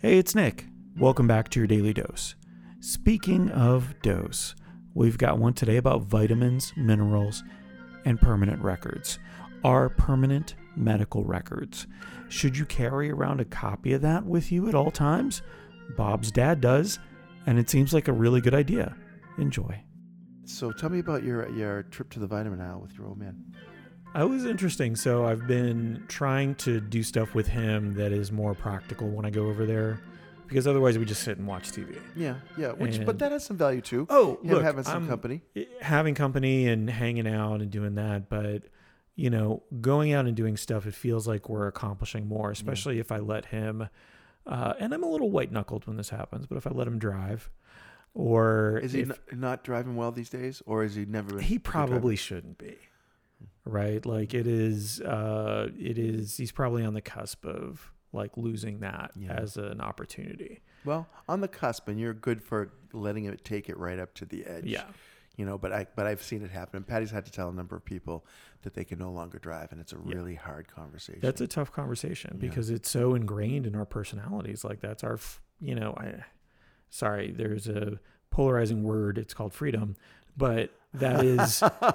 [0.00, 0.66] Hey, it's Nick.
[0.98, 2.34] Welcome back to your daily dose.
[2.80, 4.54] Speaking of dose,
[4.92, 7.42] we've got one today about vitamins, minerals,
[8.04, 9.18] and permanent records.
[9.64, 11.86] Are permanent medical records.
[12.28, 15.40] Should you carry around a copy of that with you at all times?
[15.96, 16.98] Bob's dad does,
[17.46, 18.94] and it seems like a really good idea.
[19.38, 19.82] Enjoy.
[20.44, 23.42] So tell me about your your trip to the vitamin aisle with your old man.
[24.14, 24.96] It was interesting.
[24.96, 29.30] So I've been trying to do stuff with him that is more practical when I
[29.30, 30.00] go over there,
[30.46, 31.98] because otherwise we just sit and watch TV.
[32.14, 32.72] Yeah, yeah.
[32.72, 34.06] Which, And- but that has some value too.
[34.10, 35.42] Oh, Him look, having some I'm- company.
[35.80, 38.62] having company and hanging out and doing that but
[39.16, 43.12] you know going out and doing stuff it feels like we're accomplishing more especially if
[43.12, 43.88] i let him
[44.46, 46.98] uh, and i'm a little white knuckled when this happens but if i let him
[46.98, 47.48] drive
[48.14, 51.30] or Is he if- n- not driving well these days, or is he never?
[51.34, 51.86] been he good driver?
[51.88, 52.76] probably shouldn't be
[53.64, 58.80] right like it is uh it is he's probably on the cusp of like losing
[58.80, 59.32] that Yeah.
[59.32, 63.76] as an opportunity Well, on the cusp, and you're good for letting it take it
[63.78, 64.64] right up to the edge.
[64.66, 64.84] yeah
[65.36, 66.76] You know, but I but I've seen it happen.
[66.76, 68.24] And Patty's had to tell a number of people
[68.62, 70.14] that they can no longer drive, and it's a Yeah.
[70.14, 71.20] really hard conversation.
[71.22, 72.48] That's a tough conversation Yeah.
[72.48, 74.62] because it's so ingrained in our personalities.
[74.62, 75.18] Like that's our,
[75.58, 76.24] you know, I,
[76.90, 77.98] sorry, there's a
[78.30, 79.18] polarizing word.
[79.18, 79.96] It's called freedom,
[80.36, 81.90] but that is, you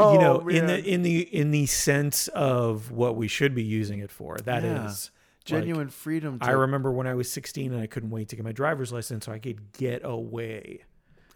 [0.00, 3.62] oh, know, Oh, in the in the in the sense of what we should be
[3.62, 4.36] using it for.
[4.38, 5.10] That is
[5.46, 5.58] Yeah.
[5.60, 6.38] genuine freedom.
[6.38, 8.92] To, I remember when I was 16 and I couldn't wait to get my driver's
[8.92, 10.84] license so I could get away.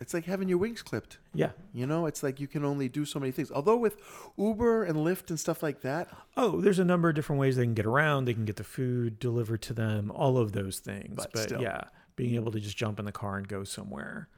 [0.00, 1.18] it's like having your wings clipped.
[1.34, 1.50] Yeah.
[1.74, 3.50] You know, it's like you can only do so many things.
[3.50, 3.96] Although with
[4.36, 7.64] Uber and Lyft and stuff like that, Oh, there's a number of different ways they
[7.64, 8.24] can get around.
[8.26, 11.16] They can get the food delivered to them, all of those things.
[11.16, 11.60] But But, still.
[11.60, 14.28] yeah, being able to just jump in the car and go somewhere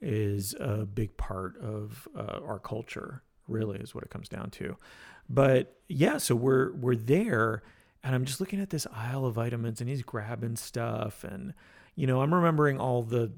[0.00, 3.22] is a big part of uh, our culture.
[3.48, 4.76] Really, is what it comes down to.
[5.28, 7.62] But yeah, so we're we're there,
[8.04, 11.54] and I'm just looking at this aisle of vitamins, and he's grabbing stuff, and
[11.94, 13.32] you know, I'm remembering all the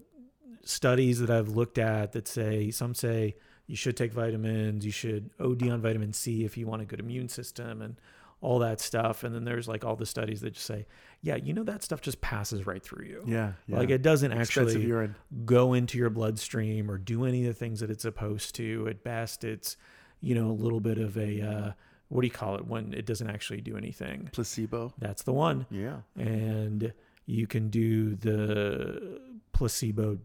[0.65, 5.31] studies that I've looked at that say some say you should take vitamins, you should
[5.41, 7.97] OD on vitamin C if you want a good immune system and
[8.43, 9.25] all that stuff.
[9.25, 10.85] And then there's like all the studies that just say,
[11.23, 13.23] yeah, you know that stuff just passes right through you.
[13.27, 13.79] yeah, yeah.
[13.79, 15.15] Like it doesn't expensive actually urine.
[15.47, 18.87] go into your bloodstream or do any of the things that it's supposed to.
[18.91, 19.77] At best, it's
[20.21, 21.73] you know a little bit of a uh,
[22.09, 24.29] what do you call it when it doesn't actually do anything.
[24.33, 24.93] Placebo.
[24.99, 25.99] That's the one Yeah.
[26.19, 26.93] and
[27.25, 29.21] you can do the
[29.53, 30.19] placebo.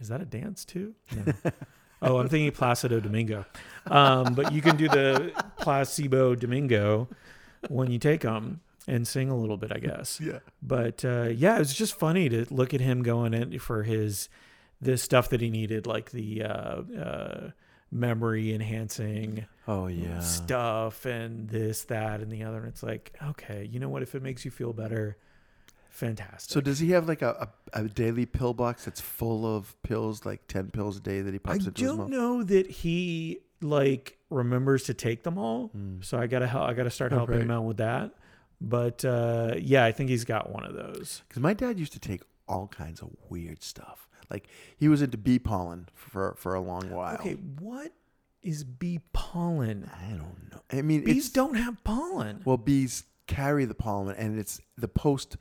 [0.00, 0.94] Is that a dance too?
[1.14, 1.32] No.
[2.02, 3.46] oh, I'm thinking Placido Domingo.
[3.86, 7.08] Um, but you can do the placebo Domingo
[7.68, 10.20] when you take them and sing a little bit, I guess.
[10.20, 10.40] Yeah.
[10.62, 14.28] But uh, yeah, it was just funny to look at him going in for his
[14.80, 17.50] this stuff that he needed, like the uh, uh,
[17.92, 20.18] memory enhancing Oh yeah.
[20.20, 22.58] stuff and this, that, and the other.
[22.58, 24.02] And it's like, okay, you know what?
[24.02, 25.16] If it makes you feel better,
[25.88, 26.50] fantastic.
[26.52, 30.24] So does he have like a, a, a daily pill box that's full of pills,
[30.24, 33.38] like ten pills a day that he I pops into his don't know that he
[33.62, 35.70] like remembers to take them all.
[35.76, 36.04] Mm.
[36.04, 36.68] So I gotta help.
[36.68, 38.12] I gotta start Oh, helping him out with that.
[38.60, 41.22] But uh, yeah, I think he's got one of those.
[41.28, 44.08] Because my dad used to take all kinds of weird stuff.
[44.30, 47.14] Like he was into bee pollen for for a long while.
[47.16, 47.92] Okay, what
[48.42, 49.90] is bee pollen?
[49.94, 50.60] I don't know.
[50.70, 52.42] I mean, Bees don't have pollen.
[52.44, 55.36] Well, bees carry the pollen, and it's the post.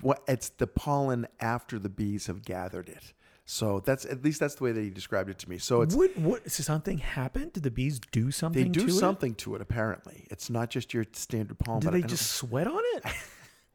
[0.00, 3.12] What it's the pollen after the bees have gathered it.
[3.46, 5.58] So that's at least that's the way that he described it to me.
[5.58, 6.16] So it's what?
[6.16, 6.50] What?
[6.50, 7.50] Something happen?
[7.52, 8.64] Did the bees do something?
[8.64, 8.72] To it?
[8.72, 9.60] They do to something to it.
[9.60, 11.82] Apparently, it's not just your standard pollen.
[11.82, 11.84] It?
[11.84, 13.04] Do they just sweat on it?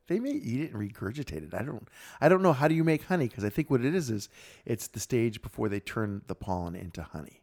[0.09, 1.53] They may eat it and regurgitate it.
[1.53, 1.87] I don't.
[2.19, 2.51] I don't know.
[2.51, 3.27] How do you make honey?
[3.27, 4.27] Because I think what it is is
[4.65, 7.38] it's the stage before they turn the pollen into honey,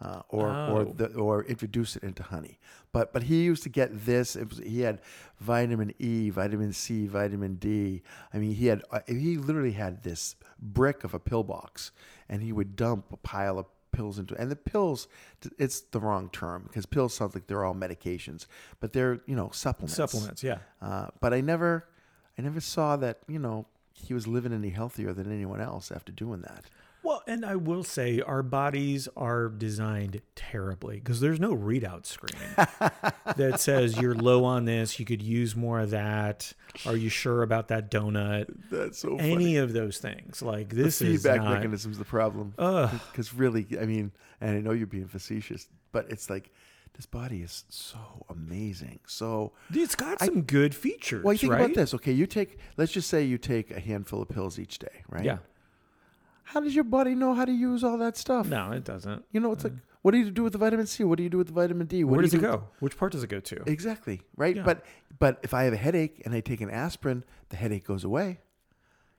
[0.00, 0.94] uh, or or Oh.
[0.96, 2.58] the, or introduce it into honey.
[2.92, 4.36] But but he used to get this.
[4.36, 5.00] It was, he had
[5.40, 8.02] vitamin E, vitamin C, vitamin D.
[8.32, 11.90] I mean, he had uh, he literally had this brick of a pill box,
[12.28, 15.08] and he would dump a pile of pills into and the pills
[15.58, 18.44] it's the wrong term because pills sounds like they're all medications
[18.80, 20.58] but they're you know supplements Supplements, yeah.
[20.82, 21.88] uh, but I never,
[22.38, 26.12] I never saw that you know he was living any healthier than anyone else after
[26.12, 26.66] doing that.
[27.08, 32.38] Well, and I will say our bodies are designed terribly because there's no readout screen
[33.36, 36.52] that says you're low on this, you could use more of that.
[36.84, 38.54] Are you sure about that donut?
[38.70, 39.32] That's so funny.
[39.32, 40.42] Any of those things.
[40.42, 42.52] Like this the is feedback not, mechanism's the problem.
[42.56, 44.12] Because really, I mean,
[44.42, 46.52] and I know you're being facetious, but it's like
[46.94, 49.00] this body is so amazing.
[49.06, 51.24] So, It's got I- some good features.
[51.24, 51.62] well, you think right?
[51.62, 51.94] about this.
[51.94, 55.24] Okay, you take, let's just say you take a handful of pills each day, right?
[55.24, 55.38] Yeah.
[56.52, 58.46] How does your body know how to use all that stuff?
[58.48, 59.24] No, it doesn't.
[59.32, 61.04] You know, it's like, what What do you do with the vitamin C?
[61.04, 62.04] What do you do with the vitamin D?
[62.04, 62.68] What Where do does you it do go?
[62.80, 63.62] Which part does it go to?
[63.66, 64.22] Exactly.
[64.36, 64.56] Right.
[64.56, 64.62] Yeah.
[64.62, 64.84] But
[65.18, 68.40] but if I have a headache and I take an aspirin, the headache goes away.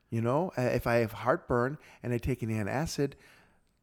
[0.10, 3.14] You know, Uh, if I have heartburn and I take an antacid,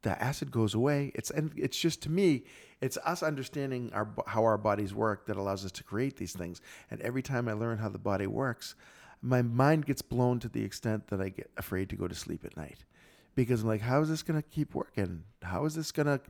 [0.02, 1.12] the acid goes away.
[1.14, 2.44] It's and it's just to me,
[2.80, 6.32] it's us understanding our bo- how our bodies work that allows us to create these
[6.32, 6.60] things.
[6.90, 8.74] And every time I learn how the body works,
[9.22, 12.44] my mind gets blown to the extent that I get afraid to go to sleep
[12.44, 12.84] at night
[13.36, 15.22] because I'm like, how is this going to keep working?
[15.42, 16.20] How is this going to?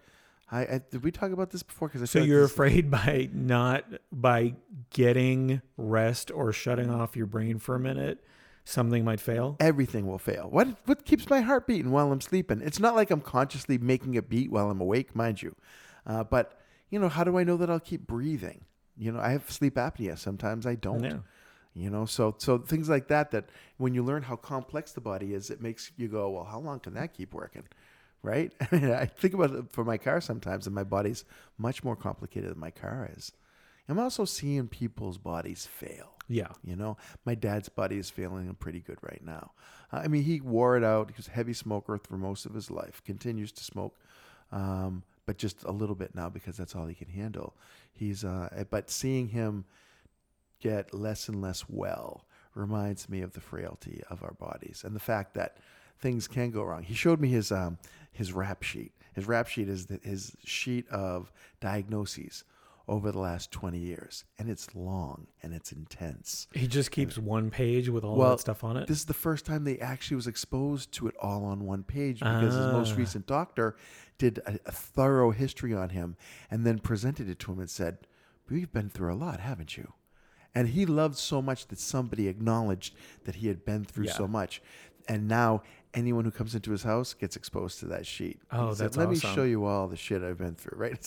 [0.50, 1.88] I, I did we talk about this before?
[1.88, 4.55] Because So like you're this- afraid by not by
[4.91, 8.23] getting rest or shutting off your brain for a minute,
[8.64, 9.56] something might fail.
[9.61, 10.49] everything will fail.
[10.50, 12.61] What what keeps my heart beating while I'm sleeping?
[12.62, 15.56] It's not like I'm consciously making it beat while I'm awake, mind you.
[16.06, 16.61] Uh, but
[16.91, 18.64] you know, how do I know that I'll keep breathing?
[18.97, 20.17] You know, I have sleep apnea.
[20.17, 21.02] Sometimes I don't.
[21.02, 21.19] Yeah.
[21.76, 23.31] You know, so so things like that.
[23.32, 26.58] That when you learn how complex the body is, it makes you go, well, how
[26.58, 27.64] long can that keep working?
[28.23, 28.52] Right?
[28.61, 31.25] I mean, I think about it for my car sometimes, and my body's
[31.58, 33.32] much more complicated than my car is.
[33.88, 36.14] I'm also seeing people's bodies fail.
[36.28, 36.49] Yeah.
[36.64, 39.52] You know, my dad's body is failing pretty good right now.
[39.93, 41.11] Uh, I mean, he wore it out.
[41.11, 43.96] He was a heavy smoker through most of his life, continues to smoke,
[44.50, 47.55] um, but just a little bit now because that's all he can handle.
[47.93, 49.67] He's, uh, but seeing him
[50.69, 52.25] get less and less well
[52.55, 55.59] reminds me of the frailty of our bodies and the fact that
[55.99, 56.83] things can go wrong.
[56.83, 57.79] He showed me his um,
[58.13, 58.93] his rap sheet.
[59.15, 61.31] His rap sheet is the, his sheet of
[61.61, 62.45] diagnoses
[62.89, 66.47] over the last 20 years and it's long and it's intense.
[66.55, 68.87] He just keeps one page with all Well, that stuff on it.
[68.87, 72.21] This is the first time they actually was exposed to it all on one page
[72.21, 72.99] because his most Ah.
[72.99, 73.75] recent doctor
[74.19, 76.17] did a, a thorough history on him
[76.51, 77.99] and then presented it to him and said,
[78.49, 79.93] "We've been through a lot, haven't you?"
[80.56, 82.94] And he loved so much that somebody acknowledged
[83.25, 84.12] that he had been through Yeah.
[84.14, 84.62] so much.
[85.08, 85.62] And now
[85.94, 88.41] anyone who comes into his house gets exposed to that sheet.
[88.50, 91.06] Oh, He said, that's Let me show you all the shit I've been through, right?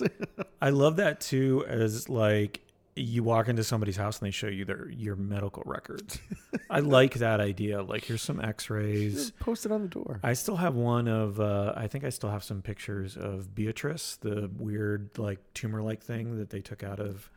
[0.61, 2.61] I love that too, as like
[2.95, 6.19] you walk into somebody's house and they show you their your medical records.
[6.69, 7.81] I like that idea.
[7.81, 9.31] Like here's some X-rays.
[9.39, 10.19] Post it on the door.
[10.23, 11.39] I still have one of.
[11.39, 16.37] Uh, I think I still have some pictures of Beatrice, the weird like tumor-like thing
[16.39, 17.31] that they took out of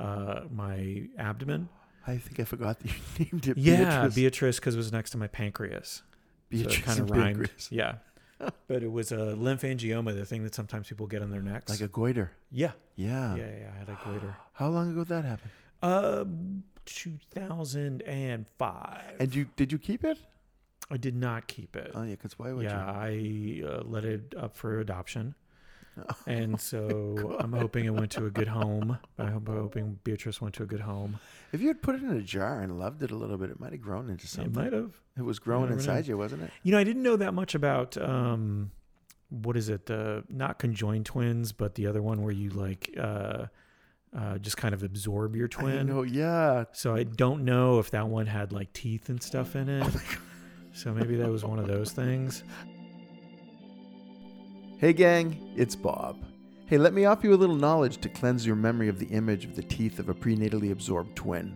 [0.00, 1.68] uh, my abdomen.
[2.06, 2.94] I think I forgot that you
[3.32, 3.76] named it Yeah,
[4.08, 4.14] Beatrice.
[4.14, 6.02] Beatrice, because it was next to my pancreas.
[6.48, 7.36] Beatrice so kind of rhymed.
[7.38, 7.68] pancreas.
[7.70, 7.96] Yeah,
[8.68, 11.70] but it was a lymphangioma, the thing that sometimes people get on their necks.
[11.70, 12.30] Like a goiter.
[12.50, 13.36] yeah, Yeah.
[13.36, 13.70] yeah, yeah.
[13.74, 14.36] I had a goiter.
[14.54, 15.50] How long ago did that happen?
[15.82, 16.24] Uh,
[16.86, 19.00] 2005.
[19.20, 20.18] And you did you keep it?
[20.90, 21.92] I did not keep it.
[21.94, 22.68] Oh yeah, because why would you?
[22.68, 25.34] yeah, I uh, let it up for adoption.
[25.98, 28.98] Oh And so I'm hoping it went to a good home.
[29.18, 31.18] I hope, I'm hoping Beatrice went to a good home.
[31.52, 33.60] If you had put it in a jar and loved it a little bit, it
[33.60, 34.52] might have grown into something.
[34.52, 34.92] It might have.
[35.18, 36.10] It was growing inside know.
[36.10, 36.50] you, wasn't it?
[36.62, 38.70] You know, I didn't know that much about um,
[39.28, 39.86] what is it?
[39.86, 43.46] The not conjoined twins, but the other one where you like uh,
[44.16, 45.90] uh, just kind of absorb your twin.
[45.90, 46.64] Oh yeah.
[46.72, 49.86] So I don't know if that one had like teeth and stuff in it.
[50.72, 52.42] so maybe that was one of those things.
[54.80, 56.24] Hey gang, it's Bob.
[56.64, 59.44] Hey, let me offer you a little knowledge to cleanse your memory of the image
[59.44, 61.54] of the teeth of a prenatally absorbed twin.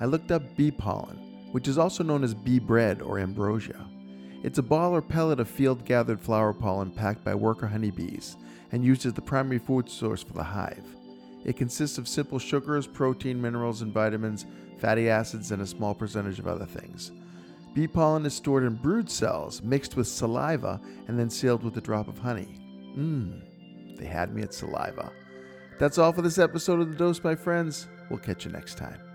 [0.00, 3.86] I looked up bee pollen, which is also known as bee bread or ambrosia.
[4.42, 8.38] It's a ball or pellet of field gathered flower pollen packed by worker honeybees
[8.72, 10.96] and used as the primary food source for the hive.
[11.44, 14.46] It consists of simple sugars, protein, minerals, and vitamins,
[14.78, 17.12] fatty acids, and a small percentage of other things.
[17.76, 21.80] Bee pollen is stored in brood cells mixed with saliva and then sealed with a
[21.82, 22.58] drop of honey.
[22.96, 25.12] Mmm, they had me at saliva.
[25.78, 27.86] That's all for this episode of The Dose, my friends.
[28.08, 29.05] We'll catch you next time.